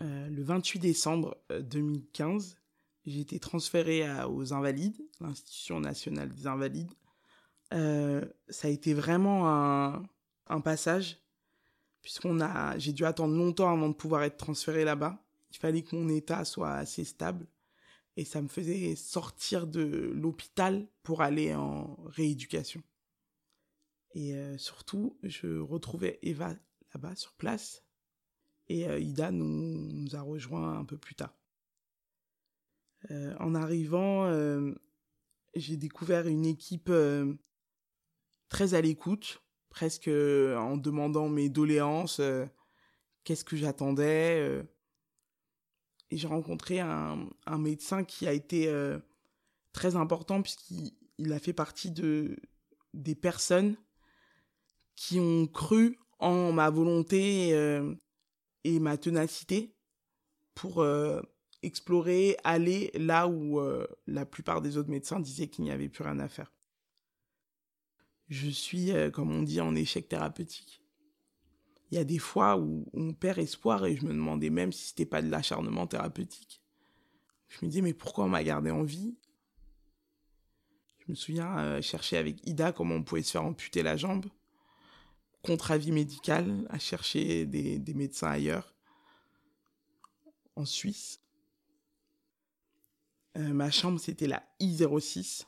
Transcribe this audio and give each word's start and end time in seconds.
le 0.00 0.42
28 0.42 0.78
décembre 0.78 1.36
2015, 1.50 2.56
j'ai 3.06 3.20
été 3.20 3.38
transféré 3.38 4.04
aux 4.24 4.52
Invalides, 4.52 5.00
l'Institution 5.20 5.80
nationale 5.80 6.28
des 6.30 6.46
Invalides. 6.46 6.92
ça 7.70 8.68
a 8.68 8.68
été 8.68 8.94
vraiment 8.94 9.48
un, 10.46 10.60
passage, 10.60 11.18
puisqu'on 12.02 12.40
a, 12.40 12.78
j'ai 12.78 12.92
dû 12.92 13.04
attendre 13.04 13.34
longtemps 13.34 13.70
avant 13.70 13.88
de 13.88 13.94
pouvoir 13.94 14.22
être 14.22 14.36
transféré 14.36 14.84
là-bas. 14.84 15.22
Il 15.52 15.58
fallait 15.58 15.82
que 15.82 15.96
mon 15.96 16.08
état 16.08 16.44
soit 16.44 16.72
assez 16.72 17.04
stable 17.04 17.46
et 18.16 18.24
ça 18.24 18.42
me 18.42 18.48
faisait 18.48 18.94
sortir 18.96 19.66
de 19.66 20.12
l'hôpital 20.14 20.86
pour 21.02 21.22
aller 21.22 21.54
en 21.54 21.96
rééducation. 22.04 22.82
Et 24.14 24.34
euh, 24.34 24.58
surtout, 24.58 25.16
je 25.22 25.58
retrouvais 25.58 26.18
Eva 26.22 26.54
là-bas 26.92 27.14
sur 27.16 27.32
place 27.32 27.82
et 28.70 28.88
euh, 28.88 28.98
Ida 28.98 29.30
nous, 29.30 30.14
a 30.14 30.22
rejoint 30.22 30.78
un 30.78 30.84
peu 30.84 30.96
plus 30.96 31.14
tard. 31.14 31.36
Euh, 33.10 33.34
en 33.38 33.54
arrivant, 33.54 34.30
j'ai 35.54 35.76
découvert 35.76 36.26
une 36.26 36.46
équipe 36.46 36.92
très 38.48 38.74
à 38.74 38.80
l'écoute, 38.80 39.42
presque 39.68 40.08
en 40.08 40.76
demandant 40.76 41.28
mes 41.28 41.48
doléances, 41.48 42.20
qu'est-ce 43.24 43.44
que 43.44 43.56
j'attendais, 43.56 44.64
et 46.10 46.16
j'ai 46.16 46.26
rencontré 46.26 46.80
un, 46.80 47.28
médecin 47.58 48.04
qui 48.04 48.26
a 48.26 48.32
été 48.32 48.68
euh, 48.68 48.98
très 49.72 49.96
important 49.96 50.42
puisqu'il 50.42 51.32
a 51.32 51.38
fait 51.38 51.52
partie 51.52 51.90
de 51.90 52.36
des 52.94 53.14
personnes 53.14 53.76
qui 54.96 55.20
ont 55.20 55.46
cru 55.46 55.98
en 56.18 56.52
ma 56.52 56.68
volonté 56.70 57.54
euh, 57.54 57.94
et 58.64 58.78
ma 58.80 58.96
ténacité 58.96 59.74
pour 60.54 60.82
euh, 60.82 61.20
explorer, 61.62 62.36
aller 62.44 62.90
là 62.94 63.28
où 63.28 63.60
la 64.06 64.26
plupart 64.26 64.60
des 64.62 64.76
autres 64.76 64.90
médecins 64.90 65.20
disaient 65.20 65.48
qu'il 65.48 65.64
n'y 65.64 65.70
avait 65.70 65.88
plus 65.88 66.04
rien 66.04 66.18
à 66.18 66.28
faire. 66.28 66.52
Je 68.28 68.48
suis, 68.48 68.92
comme 69.12 69.32
on 69.32 69.42
dit, 69.42 69.60
en 69.60 69.74
échec 69.74 70.08
thérapeutique 70.08 70.80
il 71.90 71.96
y 71.96 71.98
a 71.98 72.04
des 72.04 72.18
fois 72.18 72.56
où 72.56 72.86
on 72.92 73.12
perd 73.12 73.38
espoir 73.38 73.84
et 73.84 73.96
je 73.96 74.04
me 74.04 74.12
demandais 74.12 74.50
même 74.50 74.72
si 74.72 74.88
c'était 74.88 75.06
pas 75.06 75.22
de 75.22 75.30
l'acharnement 75.30 75.86
thérapeutique. 75.86 76.62
Je 77.48 77.64
me 77.64 77.70
disais, 77.70 77.82
mais 77.82 77.94
pourquoi 77.94 78.24
on 78.24 78.28
m'a 78.28 78.44
gardé 78.44 78.70
en 78.70 78.84
vie? 78.84 79.16
Je 81.00 81.06
me 81.08 81.14
souviens 81.16 81.58
euh, 81.58 81.82
chercher 81.82 82.16
avec 82.16 82.46
Ida 82.46 82.70
comment 82.70 82.94
on 82.94 83.02
pouvait 83.02 83.22
se 83.22 83.32
faire 83.32 83.42
amputer 83.42 83.82
la 83.82 83.96
jambe, 83.96 84.26
contre 85.42 85.70
avis 85.70 85.92
médical, 85.92 86.66
à 86.68 86.78
chercher 86.78 87.46
des, 87.46 87.94
médecins 87.94 88.30
ailleurs, 88.30 88.74
en 90.56 90.64
Suisse. 90.64 91.20
Euh, 93.36 93.52
ma 93.52 93.70
chambre, 93.70 93.98
c'était 93.98 94.26
la 94.26 94.42
I06, 94.60 95.46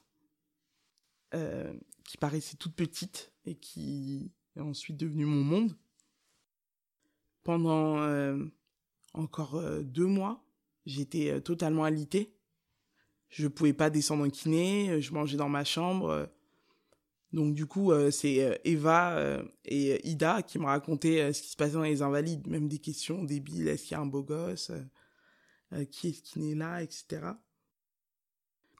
euh, 1.34 1.72
qui 2.04 2.16
paraissait 2.16 2.56
toute 2.56 2.74
petite 2.74 3.32
et 3.44 3.56
qui 3.56 4.32
est 4.56 4.60
ensuite 4.60 4.96
devenue 4.96 5.26
mon 5.26 5.42
monde 5.42 5.76
pendant 7.42 7.98
euh, 7.98 8.38
encore 9.14 9.60
deux 9.82 10.06
mois, 10.06 10.44
j'étais 10.86 11.40
totalement 11.40 11.84
alité. 11.84 12.36
Je 13.28 13.48
pouvais 13.48 13.72
pas 13.72 13.90
descendre 13.90 14.24
en 14.24 14.30
kiné, 14.30 15.00
je 15.00 15.12
mangeais 15.12 15.36
dans 15.36 15.48
ma 15.48 15.64
chambre. 15.64 16.30
Donc 17.32 17.54
du 17.54 17.66
coup, 17.66 17.92
c'est 18.10 18.60
Eva 18.64 19.42
et 19.64 20.06
Ida 20.06 20.42
qui 20.42 20.58
me 20.58 20.66
racontaient 20.66 21.32
ce 21.32 21.40
qui 21.40 21.48
se 21.48 21.56
passait 21.56 21.72
dans 21.72 21.82
les 21.82 22.02
invalides, 22.02 22.46
même 22.46 22.68
des 22.68 22.78
questions 22.78 23.24
débiles, 23.24 23.68
est-ce 23.68 23.84
qu'il 23.84 23.92
y 23.92 23.94
a 23.94 24.00
un 24.00 24.06
beau 24.06 24.22
gosse, 24.22 24.70
qui 25.90 26.08
est-ce 26.08 26.20
qui 26.20 26.40
naît 26.40 26.54
là, 26.54 26.82
etc. 26.82 27.22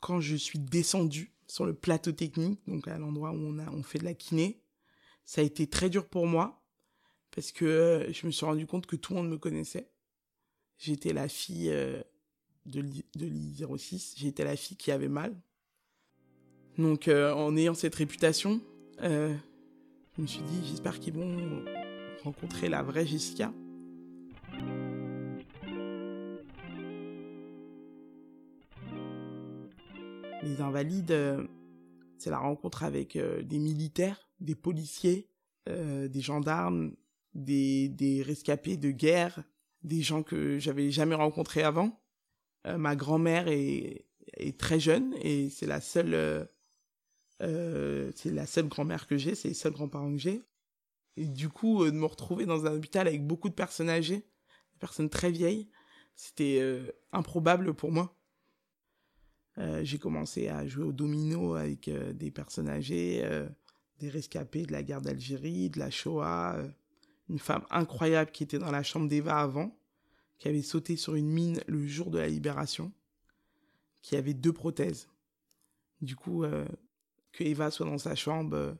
Quand 0.03 0.21
je 0.21 0.37
suis 0.37 0.59
descendue 0.59 1.33
sur 1.47 1.65
le 1.65 1.73
plateau 1.73 2.13
technique, 2.13 2.61
donc 2.67 2.89
à 2.89 2.99
l'endroit 2.99 3.31
où 3.31 3.39
on 3.39 3.59
a 3.59 3.71
on 3.71 3.83
fait 3.83 3.99
de 3.99 4.05
la 4.05 4.15
kiné, 4.15 4.63
ça 5.25 5.41
a 5.41 5.45
été 5.45 5.67
très 5.67 5.89
dur 5.89 6.07
pour 6.09 6.27
moi 6.27 6.63
parce 7.33 7.51
que 7.51 7.65
euh, 7.65 8.13
je 8.13 8.27
me 8.27 8.31
suis 8.31 8.45
rendu 8.45 8.67
compte 8.67 8.87
que 8.87 8.97
tout 8.97 9.15
le 9.15 9.21
monde 9.21 9.31
me 9.31 9.39
connaissait. 9.39 9.91
J'étais 10.79 11.13
la 11.13 11.29
fille 11.29 11.71
euh, 11.71 12.03
de 12.67 12.81
l'I06, 12.81 14.15
j'étais 14.17 14.45
la 14.45 14.57
fille 14.57 14.77
qui 14.77 14.91
avait 14.91 15.09
mal. 15.09 15.35
Donc 16.79 17.09
euh, 17.09 17.33
en 17.33 17.57
ayant 17.57 17.75
cette 17.75 17.95
réputation, 17.95 18.61
je 19.01 19.37
me 20.19 20.27
suis 20.27 20.43
dit 20.43 20.67
j'espère 20.69 21.01
qu'ils 21.01 21.15
vont 21.15 21.65
rencontrer 22.23 22.69
la 22.69 22.83
vraie 22.83 23.07
Jessica. 23.07 23.53
Les 30.43 30.61
invalides, 30.61 31.17
c'est 32.19 32.31
la 32.31 32.39
rencontre 32.39 32.83
avec 32.83 33.17
des 33.17 33.59
militaires, 33.59 34.29
des 34.41 34.55
policiers, 34.55 35.29
des 35.67 36.21
gendarmes, 36.21 36.95
des, 37.35 37.89
des 37.89 38.23
rescapés 38.23 38.77
de 38.77 38.91
guerre, 38.91 39.43
des 39.83 40.03
gens 40.03 40.23
que 40.23 40.59
j'avais 40.59 40.91
jamais 40.91 41.15
rencontrés 41.15 41.63
avant. 41.63 42.01
Euh, 42.67 42.79
ma 42.79 42.97
grand-mère 42.97 43.49
est 43.49 44.07
très 44.59 44.79
jeune 44.79 45.15
et 45.21 45.51
c'est 45.51 45.67
la 45.67 45.81
seule 45.81 46.49
euh, 47.43 48.09
euh, 48.09 48.13
c'est 48.15 48.31
la 48.31 48.47
seule 48.47 48.69
grand-mère 48.69 49.07
que 49.07 49.17
j'ai, 49.17 49.35
c'est 49.35 49.49
les 49.49 49.55
seuls 49.55 49.73
grands-parents 49.73 50.13
que 50.13 50.19
j'ai. 50.19 50.43
Et 51.17 51.27
du 51.27 51.49
coup, 51.49 51.85
de 51.85 51.91
me 51.91 52.07
retrouver 52.07 52.47
dans 52.47 52.67
un 52.67 52.75
hôpital 52.75 53.07
avec 53.07 53.27
beaucoup 53.27 53.49
de 53.49 53.55
personnes 53.55 53.91
âgées, 53.91 54.27
des 54.73 54.79
personnes 54.79 55.11
très 55.11 55.31
vieilles, 55.31 55.69
c'était 56.15 56.63
improbable 57.13 57.75
pour 57.75 57.93
moi. 57.93 58.17
j'ai 59.83 59.99
commencé 59.99 60.49
à 60.49 60.67
jouer 60.67 60.85
au 60.85 60.93
domino 60.93 61.55
avec 61.55 61.91
des 61.91 62.31
personnes 62.31 62.71
âgées, 62.71 63.23
des 63.99 64.09
rescapés 64.09 64.65
de 64.65 64.73
la 64.73 64.83
guerre 64.83 65.03
d'Algérie, 65.03 65.69
de 65.69 65.79
la 65.79 65.91
Shoah, 65.91 66.57
une 67.29 67.39
femme 67.39 67.67
incroyable 67.69 68.31
qui 68.31 68.43
était 68.43 68.59
dans 68.59 68.71
la 68.71 68.83
chambre 68.83 69.09
d'Eva 69.09 69.39
avant, 69.39 69.77
qui 70.39 70.49
avait 70.49 70.63
sauté 70.63 70.97
sur 70.97 71.15
une 71.15 71.29
mine 71.29 71.61
le 71.69 71.87
jour 71.87 72.11
de 72.11 72.19
la 72.19 72.29
libération, 72.29 72.93
qui 74.01 74.17
avait 74.17 74.35
deux 74.35 74.53
prothèses. 74.53 75.09
Du 76.01 76.17
coup, 76.17 76.43
euh, 76.43 76.67
que 77.33 77.45
Eva 77.45 77.71
soit 77.71 77.87
dans 77.87 77.99
sa 77.99 78.15
chambre, 78.15 78.57
euh, 78.57 78.73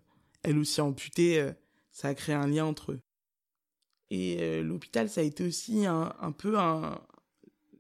elle 0.43 0.59
aussi 0.59 0.81
amputée, 0.81 1.41
euh, 1.41 1.53
ça 1.91 2.09
a 2.09 2.15
créé 2.15 2.35
un 2.35 2.47
lien 2.47 2.65
entre 2.65 2.93
eux. 2.93 3.01
Et 4.11 4.61
l'hôpital, 4.63 5.09
ça 5.09 5.23
a 5.23 5.25
été 5.25 5.43
aussi 5.43 5.87
un, 5.87 6.33
peu 6.37 6.59
un, 6.59 7.01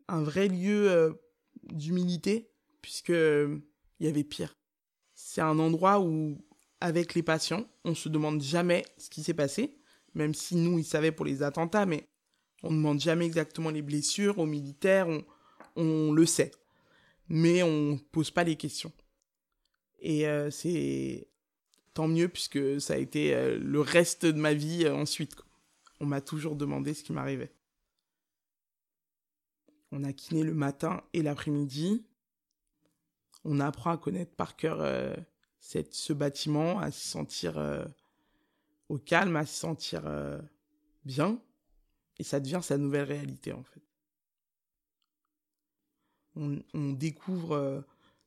un, 0.09 0.22
vrai 0.22 0.49
lieu 0.49 1.15
d'humilité, 1.62 2.50
puisque 2.81 3.11
il 3.11 3.61
y 4.00 4.06
avait 4.06 4.25
pire. 4.25 4.56
C'est 5.15 5.43
un 5.43 5.59
endroit 5.59 6.00
où, 6.00 6.38
avec 6.81 7.15
les 7.15 7.22
patients, 7.22 7.66
on 7.84 7.94
se 7.94 8.09
demande 8.09 8.41
jamais 8.41 8.82
ce 8.97 9.11
qui 9.11 9.22
s'est 9.22 9.34
passé 9.34 9.82
même 10.15 10.34
si 10.34 10.56
nous, 10.56 10.78
ils 10.78 10.84
savaient 10.84 11.12
pour 11.12 11.27
les 11.27 11.43
attentats, 11.43 11.87
mais 11.87 12.06
on 12.62 12.71
ne 12.71 12.77
demande 12.77 13.00
jamais 13.00 13.27
exactement 13.27 13.70
les 13.70 13.82
blessures 13.82 14.38
aux 14.38 14.46
militaires, 14.46 15.08
on, 15.08 15.25
on 15.76 16.12
le 16.12 16.26
sait. 16.26 16.52
Mais 17.29 17.62
on 17.62 17.93
ne 17.93 17.99
pose 17.99 18.31
pas 18.31 18.44
les 18.44 18.56
questions. 18.56 18.93
Et 20.02 20.26
euh, 20.26 20.50
c'est 20.50 21.28
tant 21.94 22.08
mieux 22.08 22.28
puisque 22.28 22.81
ça 22.81 22.94
a 22.94 22.99
été 22.99 23.34
euh, 23.34 23.56
le 23.58 23.81
reste 23.81 24.26
de 24.26 24.38
ma 24.38 24.52
vie 24.52 24.84
euh, 24.84 24.94
ensuite. 24.94 25.37
On 26.00 26.06
m'a 26.06 26.20
toujours 26.20 26.56
demandé 26.56 26.93
ce 26.93 27.04
qui 27.04 27.12
m'arrivait. 27.12 27.52
On 29.93 30.02
a 30.02 30.12
kiné 30.12 30.43
le 30.43 30.54
matin 30.54 31.02
et 31.12 31.22
l'après-midi. 31.22 32.04
On 33.44 33.60
apprend 33.60 33.93
à 33.93 33.99
connaître 33.99 34.34
par 34.34 34.56
cœur 34.56 35.16
cette, 35.60 35.94
ce 35.94 36.12
bâtiment, 36.12 36.78
à 36.81 36.90
se 36.90 37.06
sentir 37.06 37.60
au 38.88 38.98
calme, 38.98 39.37
à 39.37 39.44
se 39.44 39.55
sentir 39.55 40.02
bien. 41.05 41.40
Et 42.19 42.25
ça 42.25 42.40
devient 42.40 42.60
sa 42.62 42.78
nouvelle 42.78 43.05
réalité, 43.05 43.52
en 43.52 43.62
fait. 43.62 43.82
On, 46.37 46.93
découvre 46.93 47.84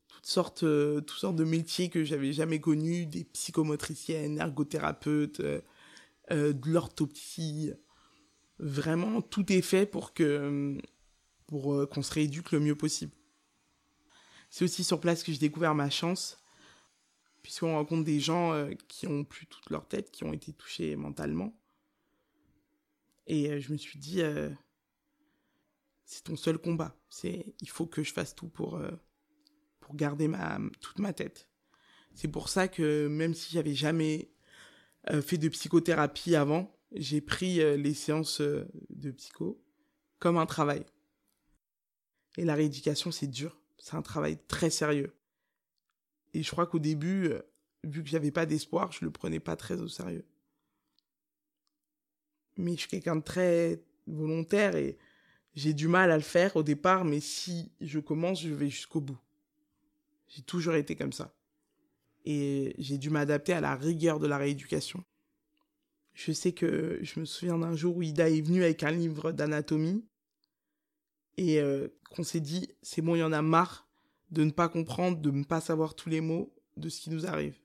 toutes, 0.08 0.26
sortes, 0.26 0.62
euh, 0.62 1.00
toutes 1.00 1.18
sortes 1.18 1.36
de 1.36 1.44
métiers 1.44 1.88
que 1.88 2.04
j'avais 2.04 2.32
jamais 2.32 2.60
connus, 2.60 3.06
des 3.06 3.24
psychomotriciennes, 3.24 4.38
ergothérapeutes, 4.38 5.40
de 6.30 6.70
l'orthopsie. 6.70 7.72
Vraiment, 8.58 9.22
tout 9.22 9.52
est 9.52 9.62
fait 9.62 9.86
pour 9.86 10.12
que 10.12 10.76
pour 11.46 11.88
qu'on 11.88 12.02
se 12.02 12.12
rééduque 12.12 12.50
le 12.50 12.58
mieux 12.58 12.74
possible. 12.74 13.12
C'est 14.50 14.64
aussi 14.64 14.82
sur 14.82 15.00
place 15.00 15.22
que 15.22 15.30
j'ai 15.30 15.38
découvert 15.38 15.76
ma 15.76 15.90
chance 15.90 16.38
puisqu'on 17.46 17.74
rencontre 17.76 18.02
des 18.02 18.18
gens 18.18 18.54
euh, 18.54 18.72
qui 18.88 19.06
ont 19.06 19.22
plus 19.22 19.46
toute 19.46 19.70
leur 19.70 19.86
tête, 19.86 20.10
qui 20.10 20.24
ont 20.24 20.32
été 20.32 20.52
touchés 20.52 20.96
mentalement. 20.96 21.56
Et 23.28 23.48
euh, 23.48 23.60
je 23.60 23.70
me 23.70 23.76
suis 23.76 24.00
dit, 24.00 24.20
euh, 24.20 24.50
c'est 26.04 26.24
ton 26.24 26.34
seul 26.34 26.58
combat. 26.58 26.96
C'est, 27.08 27.54
il 27.60 27.68
faut 27.68 27.86
que 27.86 28.02
je 28.02 28.12
fasse 28.12 28.34
tout 28.34 28.48
pour, 28.48 28.82
pour 29.86 29.94
garder 29.94 30.28
toute 30.80 30.98
ma 30.98 31.12
tête. 31.12 31.48
C'est 32.12 32.26
pour 32.26 32.48
ça 32.48 32.66
que 32.66 33.06
même 33.06 33.34
si 33.34 33.52
j'avais 33.52 33.74
jamais 33.74 34.32
fait 35.22 35.38
de 35.38 35.48
psychothérapie 35.48 36.34
avant, 36.34 36.76
j'ai 36.90 37.20
pris 37.20 37.58
les 37.78 37.94
séances 37.94 38.40
de 38.40 39.10
psycho 39.12 39.62
comme 40.18 40.38
un 40.38 40.46
travail. 40.46 40.84
Et 42.36 42.44
la 42.44 42.56
rééducation, 42.56 43.12
c'est 43.12 43.28
dur. 43.28 43.60
C'est 43.78 43.94
un 43.94 44.02
travail 44.02 44.38
très 44.48 44.70
sérieux. 44.70 45.14
Et 46.34 46.42
je 46.42 46.50
crois 46.50 46.66
qu'au 46.66 46.80
début, 46.80 47.28
euh, 47.28 47.40
vu 47.84 48.02
que 48.02 48.08
j'avais 48.08 48.32
pas 48.32 48.44
d'espoir, 48.44 48.90
je 48.90 49.04
le 49.04 49.12
prenais 49.12 49.38
pas 49.38 49.54
très 49.54 49.80
au 49.80 49.86
sérieux. 49.86 50.26
Mais 52.56 52.72
je 52.72 52.80
suis 52.80 52.88
quelqu'un 52.88 53.16
de 53.16 53.22
très 53.22 53.80
volontaire 54.08 54.74
et 54.74 54.98
j'ai 55.54 55.72
du 55.72 55.86
mal 55.86 56.10
à 56.10 56.16
le 56.16 56.22
faire 56.22 56.56
au 56.56 56.64
départ, 56.64 57.04
mais 57.04 57.20
si 57.20 57.70
je 57.80 58.00
commence, 58.00 58.42
je 58.42 58.52
vais 58.52 58.68
jusqu'au 58.68 59.00
bout. 59.00 59.18
J'ai 60.28 60.42
toujours 60.42 60.74
été 60.74 60.96
comme 60.96 61.12
ça. 61.12 61.34
Et 62.24 62.74
j'ai 62.78 62.98
dû 62.98 63.10
m'adapter 63.10 63.52
à 63.52 63.60
la 63.60 63.74
rigueur 63.76 64.18
de 64.18 64.26
la 64.26 64.36
rééducation. 64.36 65.04
Je 66.14 66.32
sais 66.32 66.52
que 66.52 66.98
je 67.02 67.20
me 67.20 67.24
souviens 67.24 67.58
d'un 67.58 67.76
jour 67.76 67.96
où 67.96 68.02
Ida 68.02 68.30
est 68.30 68.40
venue 68.40 68.64
avec 68.64 68.82
un 68.82 68.90
livre 68.90 69.32
d'anatomie 69.32 70.04
et 71.36 71.60
euh, 71.60 71.88
qu'on 72.10 72.24
s'est 72.24 72.40
dit, 72.40 72.68
c'est 72.82 73.02
bon, 73.02 73.14
il 73.14 73.18
y 73.18 73.22
en 73.22 73.32
a 73.32 73.42
marre 73.42 73.86
de 74.30 74.42
ne 74.42 74.50
pas 74.50 74.68
comprendre, 74.68 75.18
de 75.18 75.30
ne 75.30 75.44
pas 75.44 75.60
savoir 75.60 75.94
tous 75.94 76.08
les 76.08 76.20
mots 76.20 76.54
de 76.76 76.88
ce 76.88 77.00
qui 77.00 77.10
nous 77.10 77.26
arrive. 77.26 77.58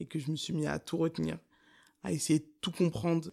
Et 0.00 0.06
que 0.06 0.18
je 0.18 0.30
me 0.30 0.36
suis 0.36 0.52
mis 0.52 0.66
à 0.66 0.78
tout 0.78 0.96
retenir, 0.96 1.38
à 2.02 2.12
essayer 2.12 2.38
de 2.38 2.48
tout 2.60 2.72
comprendre. 2.72 3.30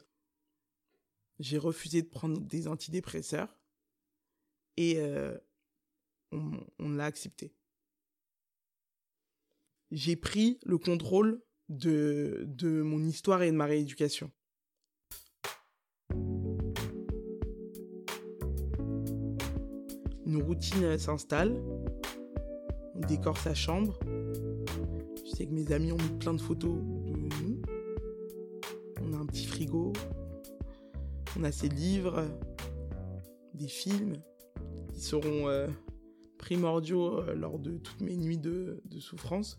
J'ai 1.40 1.58
refusé 1.58 2.02
de 2.02 2.08
prendre 2.08 2.40
des 2.42 2.68
antidépresseurs 2.68 3.56
et 4.78 4.96
euh, 4.98 5.38
on, 6.32 6.52
on 6.80 6.90
l'a 6.90 7.06
accepté. 7.06 7.54
J'ai 9.96 10.18
pris 10.18 10.60
le 10.66 10.78
contrôle 10.78 11.42
de, 11.70 12.44
de 12.50 12.82
mon 12.82 13.02
histoire 13.02 13.44
et 13.44 13.50
de 13.50 13.56
ma 13.56 13.64
rééducation. 13.64 14.30
Une 20.26 20.44
routine 20.44 20.98
s'installe, 20.98 21.56
on 22.94 23.00
décore 23.08 23.38
sa 23.38 23.54
chambre. 23.54 23.98
Je 25.24 25.30
sais 25.30 25.46
que 25.46 25.54
mes 25.54 25.72
amis 25.72 25.94
ont 25.94 25.98
mis 25.98 26.20
plein 26.20 26.34
de 26.34 26.42
photos 26.42 26.76
de 26.76 27.14
nous. 27.14 27.62
On 29.02 29.14
a 29.14 29.18
un 29.18 29.26
petit 29.26 29.46
frigo, 29.46 29.94
on 31.40 31.46
a 31.46 31.54
ses 31.54 31.70
livres, 31.70 32.26
des 33.54 33.70
films 33.70 34.18
qui 34.92 35.00
seront 35.00 35.48
euh, 35.48 35.70
primordiaux 36.38 37.22
euh, 37.22 37.34
lors 37.34 37.60
de 37.60 37.78
toutes 37.78 38.02
mes 38.02 38.18
nuits 38.18 38.38
de, 38.38 38.82
de 38.84 39.00
souffrance. 39.00 39.58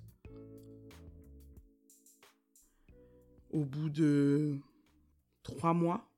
Au 3.50 3.64
bout 3.64 3.90
de 3.90 4.58
trois 5.42 5.72
mois, 5.72 6.10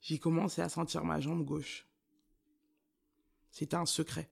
j'ai 0.00 0.18
commencé 0.18 0.60
à 0.60 0.68
sentir 0.68 1.04
ma 1.04 1.20
jambe 1.20 1.44
gauche. 1.44 1.86
C'était 3.50 3.76
un 3.76 3.86
secret. 3.86 4.30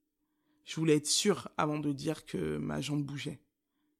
Je 0.65 0.75
voulais 0.75 0.97
être 0.97 1.07
sûr 1.07 1.49
avant 1.57 1.79
de 1.79 1.91
dire 1.91 2.25
que 2.25 2.57
ma 2.57 2.79
jambe 2.79 3.03
bougeait, 3.03 3.41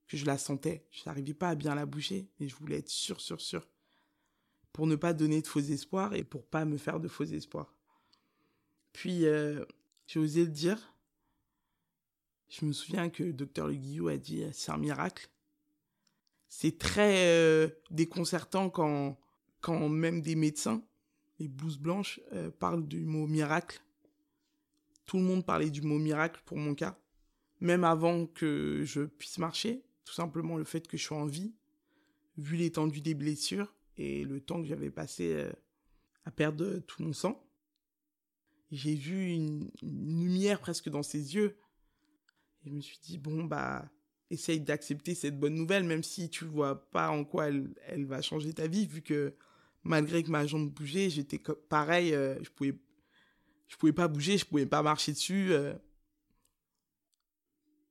que 0.07 0.15
je 0.15 0.25
la 0.25 0.37
sentais. 0.37 0.85
Je 0.91 1.03
n'arrivais 1.05 1.33
pas 1.33 1.49
à 1.49 1.55
bien 1.55 1.75
la 1.75 1.85
bouger, 1.85 2.29
mais 2.39 2.47
je 2.47 2.55
voulais 2.55 2.77
être 2.77 2.89
sûr, 2.89 3.19
sûr, 3.19 3.41
sûr. 3.41 3.67
Pour 4.71 4.87
ne 4.87 4.95
pas 4.95 5.13
donner 5.13 5.41
de 5.41 5.47
faux 5.47 5.59
espoirs 5.59 6.13
et 6.13 6.23
pour 6.23 6.45
pas 6.45 6.65
me 6.65 6.77
faire 6.77 6.99
de 6.99 7.07
faux 7.07 7.25
espoirs. 7.25 7.73
Puis, 8.91 9.25
euh, 9.25 9.65
j'ai 10.05 10.19
osé 10.19 10.45
le 10.45 10.51
dire. 10.51 10.93
Je 12.49 12.65
me 12.65 12.71
souviens 12.71 13.09
que 13.09 13.31
docteur 13.31 13.67
Le 13.67 13.73
Guillou 13.73 14.09
a 14.09 14.17
dit 14.17 14.45
c'est 14.53 14.71
un 14.71 14.77
miracle. 14.77 15.27
C'est 16.55 16.77
très 16.77 17.27
euh, 17.27 17.67
déconcertant 17.89 18.69
quand, 18.69 19.17
quand 19.61 19.89
même 19.89 20.21
des 20.21 20.35
médecins, 20.35 20.83
les 21.39 21.47
blouses 21.47 21.79
blanches, 21.79 22.19
euh, 22.33 22.51
parlent 22.51 22.87
du 22.87 23.05
mot 23.05 23.27
miracle 23.27 23.81
tout 25.05 25.17
le 25.17 25.23
monde 25.23 25.45
parlait 25.45 25.69
du 25.69 25.81
mot 25.81 25.99
miracle 25.99 26.41
pour 26.45 26.57
mon 26.57 26.75
cas, 26.75 26.97
même 27.59 27.83
avant 27.83 28.25
que 28.25 28.83
je 28.85 29.01
puisse 29.01 29.37
marcher, 29.37 29.83
tout 30.05 30.13
simplement 30.13 30.57
le 30.57 30.63
fait 30.63 30.87
que 30.87 30.97
je 30.97 31.03
sois 31.03 31.17
en 31.17 31.25
vie, 31.25 31.53
vu 32.37 32.57
l'étendue 32.57 33.01
des 33.01 33.13
blessures 33.13 33.73
et 33.97 34.23
le 34.23 34.41
temps 34.41 34.61
que 34.61 34.67
j'avais 34.67 34.89
passé 34.89 35.33
euh, 35.33 35.51
à 36.25 36.31
perdre 36.31 36.79
tout 36.79 37.03
mon 37.03 37.13
sang. 37.13 37.45
J'ai 38.71 38.95
vu 38.95 39.33
une, 39.33 39.69
lumière 39.83 40.59
presque 40.59 40.89
dans 40.89 41.03
ses 41.03 41.35
yeux. 41.35 41.57
Et 42.65 42.69
je 42.69 42.73
me 42.73 42.81
suis 42.81 42.97
dit, 43.03 43.19
bon, 43.19 43.43
bah, 43.43 43.87
essaye 44.33 44.59
d'accepter 44.59 45.15
cette 45.15 45.39
bonne 45.39 45.55
nouvelle, 45.55 45.83
même 45.83 46.03
si 46.03 46.29
tu 46.29 46.45
vois 46.45 46.89
pas 46.91 47.09
en 47.09 47.23
quoi 47.23 47.47
elle, 47.47 47.69
elle 47.87 48.05
va 48.05 48.21
changer 48.21 48.53
ta 48.53 48.67
vie, 48.67 48.85
vu 48.85 49.01
que 49.01 49.33
malgré 49.83 50.23
que 50.23 50.29
ma 50.29 50.45
jambe 50.45 50.69
bougeait, 50.69 51.09
j'étais 51.09 51.41
pareil, 51.69 52.13
euh, 52.13 52.35
je 52.43 52.49
pouvais 52.49 52.75
je 53.73 53.77
pouvais 53.77 53.93
pas 53.93 54.07
bouger, 54.07 54.37
je 54.37 54.45
pouvais 54.45 54.67
pas 54.67 54.83
marcher 54.83 55.13
dessus. 55.13 55.51
Euh. 55.51 55.73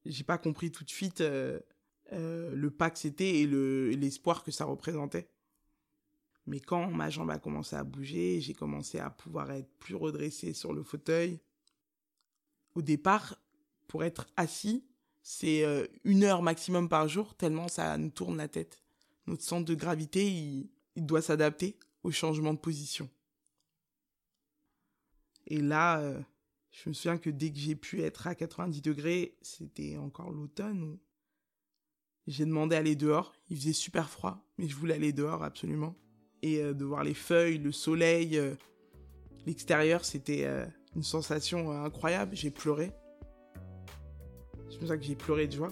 J'ai 0.06 0.22
pas 0.22 0.38
compris 0.38 0.70
tout 0.70 0.84
de 0.84 0.90
suite 0.90 1.20
euh, 1.20 1.58
euh, 2.12 2.54
le 2.54 2.70
pas 2.70 2.88
que 2.88 3.00
c'était 3.00 3.40
et 3.40 3.46
l'espoir 3.96 4.44
que 4.44 4.52
ça 4.52 4.64
représentait. 4.64 5.28
Mais 6.46 6.60
quand 6.60 6.88
ma 6.88 7.10
jambe 7.10 7.30
a 7.30 7.38
commencé 7.40 7.74
à 7.74 7.82
bouger, 7.82 8.40
j'ai 8.40 8.54
commencé 8.54 9.00
à 9.00 9.10
pouvoir 9.10 9.50
être 9.50 9.70
plus 9.80 9.96
redressé 9.96 10.54
sur 10.54 10.72
le 10.72 10.84
fauteuil. 10.84 11.40
Au 12.76 12.82
départ, 12.82 13.42
pour 13.88 14.04
être 14.04 14.28
assis, 14.36 14.84
c'est 15.22 15.64
une 16.04 16.24
heure 16.24 16.42
maximum 16.42 16.88
par 16.88 17.06
jour, 17.08 17.34
tellement 17.34 17.68
ça 17.68 17.96
nous 17.96 18.10
tourne 18.10 18.36
la 18.36 18.48
tête. 18.48 18.82
Notre 19.26 19.44
centre 19.44 19.64
de 19.64 19.74
gravité, 19.74 20.26
il 20.26 21.06
doit 21.06 21.22
s'adapter 21.22 21.78
au 22.02 22.10
changement 22.10 22.52
de 22.52 22.58
position. 22.58 23.08
Et 25.46 25.60
là, 25.60 26.00
euh, 26.00 26.20
je 26.70 26.88
me 26.88 26.94
souviens 26.94 27.18
que 27.18 27.30
dès 27.30 27.50
que 27.50 27.58
j'ai 27.58 27.74
pu 27.74 28.02
être 28.02 28.26
à 28.26 28.34
90 28.34 28.82
degrés, 28.82 29.36
c'était 29.42 29.96
encore 29.96 30.30
l'automne. 30.30 30.98
J'ai 32.26 32.46
demandé 32.46 32.76
à 32.76 32.78
aller 32.78 32.96
dehors. 32.96 33.34
Il 33.48 33.56
faisait 33.56 33.72
super 33.72 34.08
froid, 34.08 34.44
mais 34.58 34.68
je 34.68 34.76
voulais 34.76 34.94
aller 34.94 35.12
dehors 35.12 35.42
absolument. 35.42 35.94
Et 36.42 36.58
euh, 36.60 36.72
de 36.72 36.84
voir 36.84 37.04
les 37.04 37.14
feuilles, 37.14 37.58
le 37.58 37.72
soleil, 37.72 38.38
euh, 38.38 38.54
l'extérieur, 39.46 40.04
c'était 40.04 40.46
une 40.94 41.02
sensation 41.02 41.70
incroyable. 41.70 42.36
J'ai 42.36 42.50
pleuré. 42.50 42.92
Je 44.72 44.76
me 44.76 44.80
souviens 44.80 44.96
que 44.96 45.04
j'ai 45.04 45.14
pleuré 45.14 45.46
de 45.46 45.52
joie. 45.52 45.68